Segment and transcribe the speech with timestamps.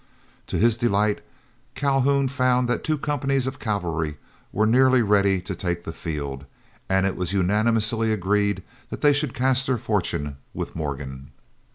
[0.47, 1.21] To his delight,
[1.75, 4.17] Calhoun found that two companies of cavalry
[4.51, 6.45] were nearly ready to take the field,
[6.89, 11.29] and it was unanimously agreed that they should cast their fortune with Morgan.